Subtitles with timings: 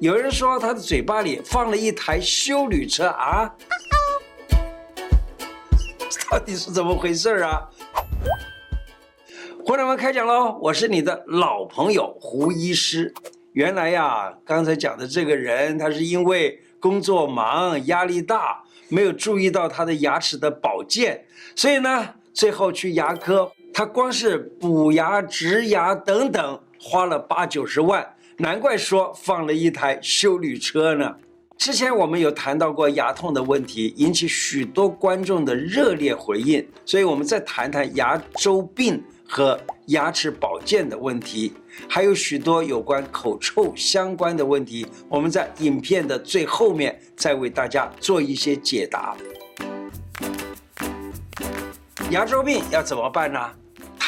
[0.00, 3.52] 有人说他的嘴巴里放了一台修旅车啊，
[6.30, 7.68] 到底是怎么回事啊？
[9.66, 10.56] 伙伴们开讲喽！
[10.62, 13.12] 我是你的老朋友胡医师。
[13.54, 21.26] 原来呀，刚才讲的这个人，他是因为工作忙、压力大，没有注意到他的牙齿的保健，
[21.56, 31.16] 所以呢，最后去牙科，他光是补牙、植牙等等，花了八九十万，难怪说放了一台修理车呢。
[31.56, 39.02] 之前我们有谈到过牙痛的问题，引起许多观众的热烈回应，所以我们再谈谈牙周病。
[39.30, 41.52] 和牙齿保健的问题，
[41.86, 49.14] 还有许多有关口臭相关的问题，我们在影片的最后面再为大家做一些解答。
[52.10, 53.38] 牙周病要怎么办呢？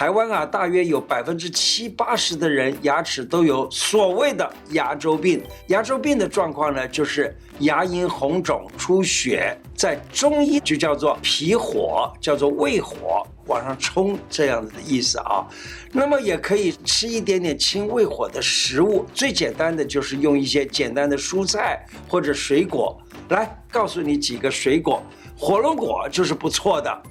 [0.00, 5.42] 台湾啊，大约有百分之七八十的人牙齿都有所谓的牙周病。
[5.66, 15.46] 牙周病的状况呢，就是牙龈红肿、出血，在中医就叫做脾火，叫做胃火往上冲这样子的意思啊。
[15.92, 22.98] 那么也可以吃一点点清胃火的食物，最简单的就是用一些简单的蔬菜或者水果。
[23.28, 25.02] 来，告诉你几个水果，
[25.36, 27.02] 火龙果就是不错的。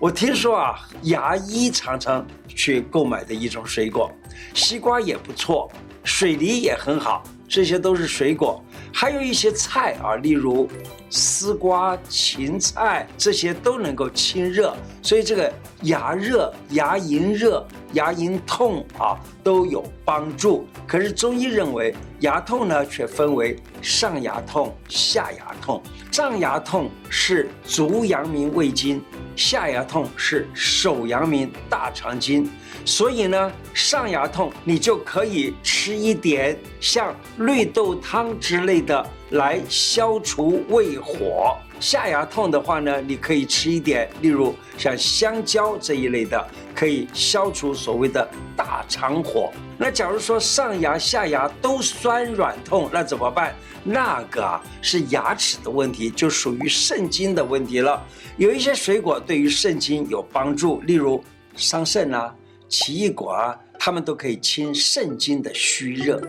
[0.00, 4.10] 我听说啊，牙医常常去购买的一种水果，
[4.54, 5.70] 西瓜也不错，
[6.04, 8.64] 水梨也很好，这些都是水果。
[8.94, 10.66] 还有一些菜啊，例如
[11.10, 20.66] 丝瓜、芹菜，这些都能够清热，所以这个牙热、牙龈热、牙龈痛啊都有帮助。
[20.86, 25.82] 可是中医认为，牙痛呢却分为上牙痛、下牙痛。
[26.10, 29.02] 上牙痛是足阳明胃经。
[29.40, 32.46] 下牙痛是手阳明大肠经，
[32.84, 49.50] 所以呢，上牙痛你就可以吃一点像绿豆汤之类的来消除胃火；下牙痛的话呢，你可以吃一点，例如像香蕉这一类的，可以消除所谓的大肠火。
[49.78, 53.54] 那假如说上牙下牙都酸软痛，那怎么办？
[53.82, 58.06] 那个啊是牙齿的问题，就属于肾经的问题了。
[58.36, 61.24] 有一些水果对于肾经有帮助，例如
[61.56, 62.34] 桑葚啊、
[62.68, 66.20] 奇异果啊，它们都可以清肾经的虚热。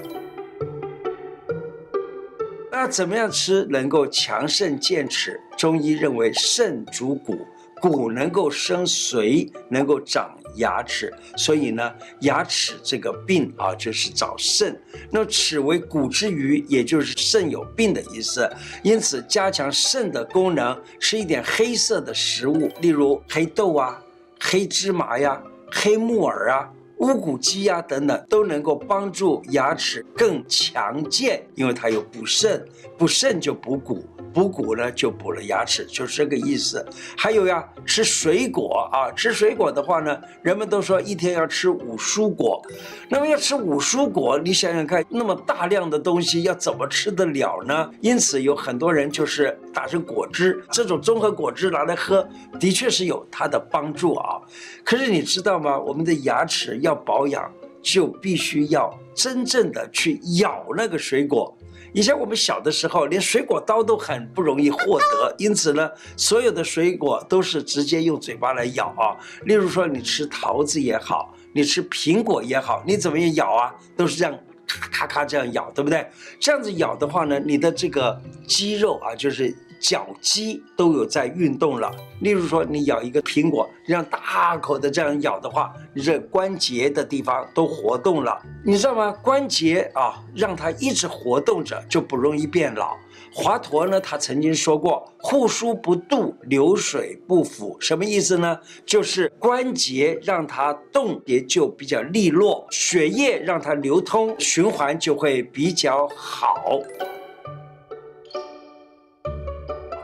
[2.82, 5.40] 那怎么样吃能够强肾健齿？
[5.56, 7.38] 中医认为肾主骨。
[7.80, 14.76] 骨能够生髓，能够长牙齿，所以呢，牙齿这个病啊，就是找肾。
[15.12, 18.50] 那齿为骨之余，也就是肾有病的意思。
[18.82, 24.02] 因此，加强肾的功能，吃一点黑色的食物，例如黑豆啊、
[24.40, 25.40] 黑芝麻呀、
[25.72, 26.68] 黑木耳啊。
[27.02, 32.64] 乌骨鸡呀，等等都能够帮助牙齿更强健，因为它有补肾，
[32.96, 36.86] 补肾就补骨，补骨呢就补了牙齿，就是这个意思。
[37.18, 42.62] 还有呀，吃水果啊，吃水果的话呢，人们都说一天要吃五蔬果，
[43.10, 47.90] 那么要吃五蔬果，你想想看，那么大量的东西要怎么吃得了呢？
[48.02, 52.30] 因此有很多人就是打成果汁，这种综合果汁拿来喝，
[52.60, 54.40] 的确是有它的帮助啊。
[54.84, 55.80] 可是你知道吗？
[55.80, 57.50] 我们的牙齿要要保养，
[57.82, 61.58] 就必须要真正的去咬那个水果。
[61.94, 69.16] 以前我们小的时候，连水果刀都很不容易获得，因此呢，所有的水果都是直接用嘴巴来咬啊。
[69.46, 73.74] 例如说，你吃桃子也好，你吃苹果也好，你怎么样咬啊？
[73.96, 74.38] 都是这样
[74.68, 76.06] 咔咔咔这样咬，对不对？
[76.40, 79.56] 这样子咬的话呢，你的这个肌肉啊，就是。
[79.82, 81.92] 脚肌都有在运动了。
[82.22, 89.12] 例如说，你咬一个苹果，让大口的这样咬的话，你这关节的地方都活动了，你知道吗？
[89.24, 92.96] 关节啊，让它一直活动着，就不容易变老。
[93.34, 98.60] 华佗呢，他曾经说过：“户枢不蠹，流水不腐。”什么意思呢？
[98.86, 106.82] 就是关节让它动，也就比较利落，血液让它流通，循环就会比较好。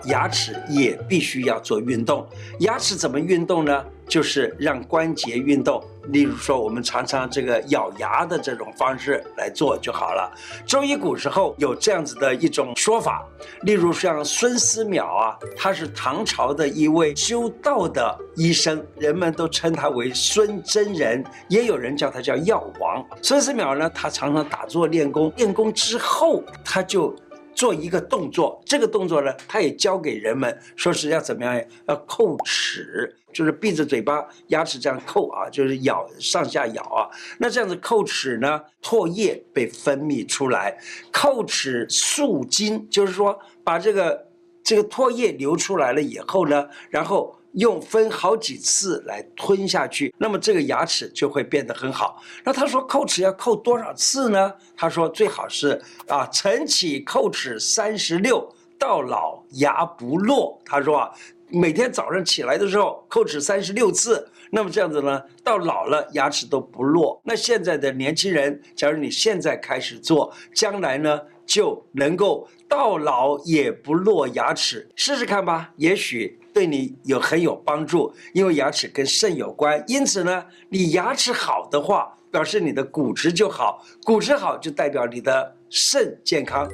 [0.07, 2.27] 牙齿也必须要做运动。
[2.59, 3.85] 牙齿怎么运动呢？
[4.07, 5.83] 就是让关节运动。
[6.13, 10.31] 例如说，我们常常这个咬牙的这种方式来做就好了。
[10.65, 13.25] 中医古时候有这样子的一种说法。
[13.63, 23.05] 例如像孙思邈啊，他是唐朝的一位修道的医生，人们都称他为孙真人，也有人叫他叫药王。
[23.21, 27.13] 孙思邈呢，他常常打坐练功，练功之后他就。
[27.57, 37.09] 做一个动作，这个动作呢，他也教给人们，说是要怎么样，要叩齿，就是闭着嘴巴，牙齿这样叩啊，就是咬上下咬啊。
[37.39, 40.77] 那这样子叩齿呢，唾液被分泌出来，
[41.11, 44.27] 叩齿漱津，就是说把这个
[44.63, 47.35] 这个唾液流出来了以后呢，然后。
[47.57, 52.21] 用分好几次来吞下去，那么这个牙齿就会变得很好。
[52.43, 54.53] 那他说叩齿要叩多少次呢？
[54.75, 60.59] 他说最好是啊，晨起叩齿三十六，到老牙不落。
[60.63, 61.11] 他说啊，
[61.49, 67.19] 每天早上起来的时候叩齿三十六次，那么这样子呢，到老了牙齿都不落。
[67.23, 76.39] 那现在的年轻人，假如你现在开始做，将来呢就能够到老也不落牙齿，试试看吧，也许。
[76.53, 86.67] 对你有很有帮助，因为牙齿跟肾有关，因此呢，你牙齿好的话，表示你的骨质就好，骨质好就代表你的肾健康。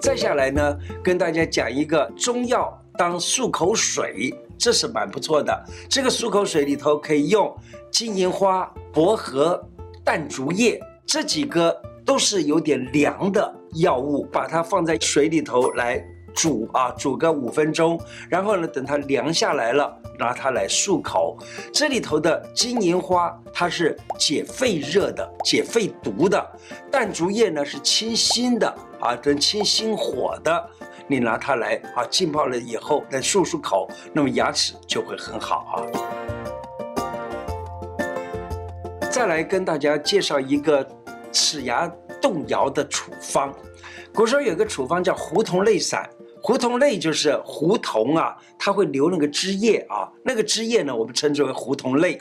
[0.00, 5.62] 再下来呢，跟大家讲一个中药当漱口水，这是蛮不错的。
[5.90, 7.54] 这个漱口水里头可以用
[7.90, 9.62] 金银花、薄荷、
[10.02, 11.74] 淡竹叶这几个
[12.04, 16.04] 都是有点凉的药物，把它放在水里头来。
[16.34, 17.98] 煮啊，煮个五分钟，
[18.28, 21.34] 然后呢，等它凉下来了，拿它来漱口。
[21.72, 26.38] 这里头的金银花，它是解肺热的，解肺毒的；
[26.90, 28.68] 淡竹叶呢是清心的
[29.00, 30.70] 啊，跟清心火的。
[31.08, 36.35] 你拿它来啊，浸泡了以后再漱漱口，那么牙齿就会很好啊。
[39.16, 40.86] 再来跟大家介绍一个
[41.32, 41.90] 齿牙
[42.20, 43.50] 动摇的处方。
[44.12, 46.06] 古时候有个处方叫胡同类散。
[46.42, 52.20] 胡同类就是胡同啊，它会留那个汁液啊，那个汁液呢，我们称之为胡同类。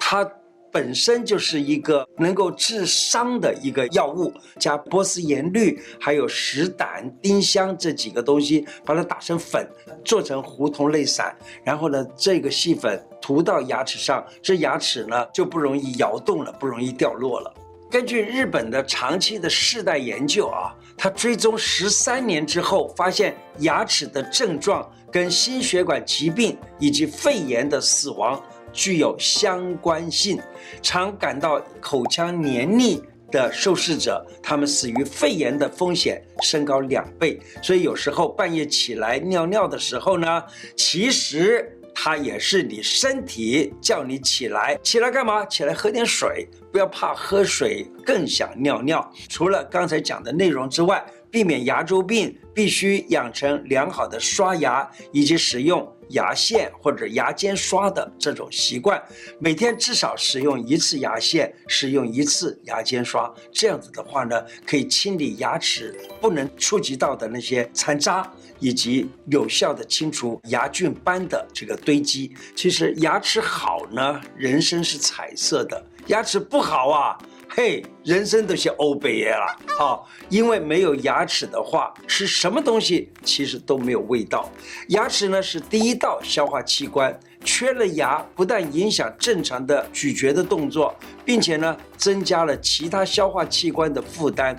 [0.00, 0.28] 它
[0.72, 9.68] 本身就是一个能够治伤的一个药物，加波斯盐绿，还有石胆、丁香这几个东西，把它打成粉，
[10.02, 11.36] 做成胡同类散。
[11.62, 17.52] 然后呢，这个细粉涂到牙齿上，这牙齿呢就不容易摇动了，不容易掉落了。
[17.90, 28.42] 根据日本的长期的世代研究啊，他追踪十三年之后，发现牙齿的症状跟心血管疾病以及肺炎的死亡
[28.72, 30.40] 具有相关性。
[30.80, 37.38] 常感到口腔黏腻的受试者，他们死于肺炎的风险升高两倍。
[37.62, 40.42] 所以有时候半夜起来尿尿的时候呢，
[40.76, 41.78] 其实。
[41.94, 45.44] 它也是你身体叫你起来，起来干嘛？
[45.44, 49.12] 起来喝点水，不要怕喝水更想尿尿。
[49.28, 59.02] 除了刚才讲的内容之外，避免牙周病，必须养成良好的刷牙以及使用牙线或者牙间刷的这种习惯。
[59.38, 63.30] 每天至少使用一次牙线，使用一次牙间刷。
[63.52, 68.26] 这样子的话呢，可以清理牙齿不能触及到的那些残渣。
[68.62, 72.32] 以及有效的清除牙菌斑的这个堆积。
[72.54, 75.76] 其实牙齿好呢，人生是彩色的；
[76.06, 77.18] 牙齿不好啊，
[77.54, 79.44] 嘿，人生都是欧北耶了。
[79.76, 84.50] 好，因为没有牙齿的话，吃什么东西其实都没有味道。
[84.88, 87.14] 牙齿呢是第一道消化器官，
[87.44, 90.94] 缺了牙不但影响正常的咀嚼的动作，
[91.26, 94.58] 并且呢增加了其他消化器官的负担。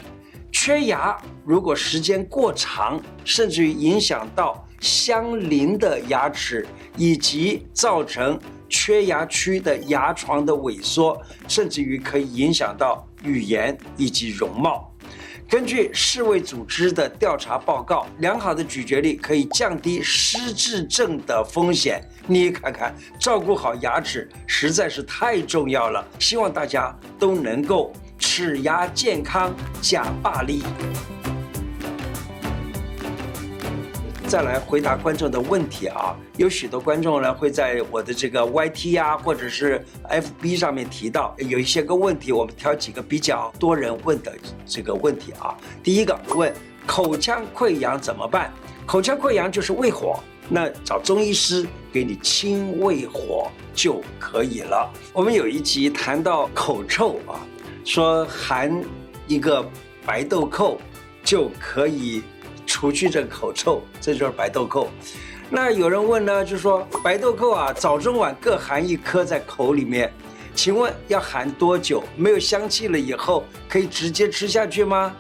[0.52, 6.64] 缺牙，如果时间过长，甚至于影响到相邻的牙齿，
[6.96, 8.40] 以及造成
[8.74, 11.16] 缺牙区的牙床的萎缩，
[11.48, 14.92] 甚至于可以影响到语言以及容貌。
[15.48, 22.02] 根据世卫组织的调查报告，良好的咀嚼力可以降低失智症的风险。
[22.26, 26.04] 你看看，照顾好牙齿实在是太重要了。
[26.18, 27.94] 希望大家都能够。
[28.20, 30.64] 齿牙健康假霸力。
[34.34, 44.34] 再来回答观众的问题啊，有许多观众呢会在我的这个 YT 啊，或者是 FB 上面提到有一些个问题，我们挑几个比较多人问的
[44.66, 45.56] 这个问题啊。
[45.84, 46.52] 第一个问
[46.88, 48.52] 口腔溃疡怎么办？
[48.88, 50.18] 口腔溃疡就是胃火，
[50.50, 54.92] 那找中医师给你清胃火就可以了。
[55.14, 57.38] 我们有一集谈到口臭啊。
[57.86, 58.84] 说含
[59.28, 59.64] 一个
[60.08, 60.80] 白豆蔻
[61.24, 62.24] 就可以
[62.84, 64.90] 除去这个口臭，这就是白豆蔻。
[65.50, 70.12] 那有人问呢，就说白豆蔻啊，早中晚各含一颗在口里面，
[70.54, 72.04] 请问要含多久？
[72.18, 75.16] 没有香气了以后可以直接吃下去吗？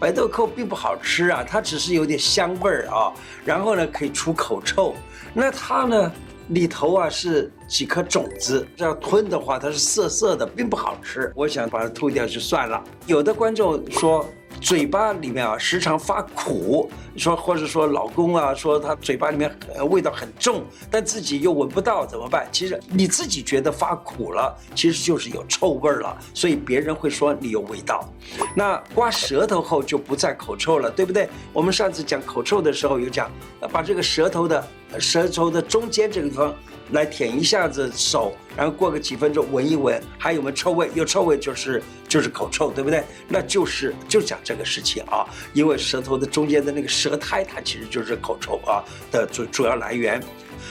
[0.00, 3.12] 白豆蔻并不好吃啊，它只是有点香味儿啊，
[3.44, 4.94] 然后呢可以除口臭。
[5.34, 6.10] 那它呢
[6.48, 11.30] 里头啊是几颗种子，这要吞的话，它是涩涩的，并不好吃。
[11.36, 12.82] 我想把它吐掉就算了。
[13.06, 14.26] 有的观众说。
[14.64, 19.54] 嘴巴里面啊时常发苦，说或者说老公啊说他嘴巴里面
[19.90, 22.48] 味道很重，但自己又闻不到怎么办？
[22.50, 28.08] 其实你自己觉得发苦了，其实就是有臭味了，所以别人会说你有味道。
[28.56, 31.28] 那刮舌头后就不再口臭了，对不对？
[31.52, 33.30] 我们上次讲口臭的时候有讲，
[33.70, 34.66] 把这个舌头的
[34.98, 36.54] 舌头的中间这个地方。
[36.90, 40.90] 来舔一下子手，然后过个几分钟闻一闻，还有没有臭味？
[40.94, 43.02] 有臭味就是就是口臭，对不对？
[43.26, 45.24] 那就是就讲这个事情啊，
[45.54, 50.22] 因为舌头的中间的那个舌苔，它其实就是口臭啊的主主要来源。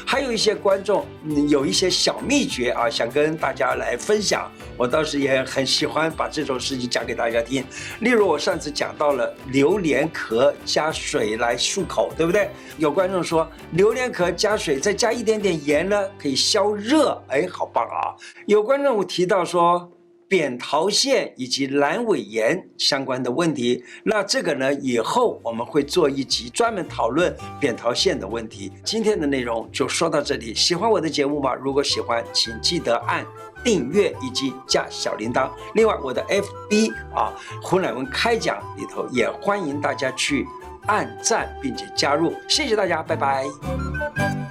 [0.05, 4.51] 还有一些观众嗯有一些小秘诀啊，想跟大家来分享。
[4.77, 7.63] 我倒是也很喜欢把这种事情讲给大家听。
[7.99, 12.49] 例如我上次讲到了榴莲壳加水来漱口，对不对？
[12.77, 17.21] 有观众说榴莲壳加水再加一点点盐呢，可以消热。
[17.27, 18.15] 哎，好棒啊！
[18.47, 19.91] 有观众提到说。
[20.33, 28.71] 扁桃腺以及阑尾炎相关的问题，那这个呢，以后我们会做一集专门讨论扁桃腺的问题。
[28.83, 31.53] 今天的内容就说到这里，喜欢我的节目吗？
[31.53, 33.23] 如果喜欢，请记得按
[33.63, 35.51] 订阅以及加小铃铛。
[35.75, 40.47] 另外，我的 FB 啊，胡乃文开讲里头也欢迎大家去
[40.87, 42.33] 按赞并且加入。
[42.49, 44.42] 谢谢大家，拜拜。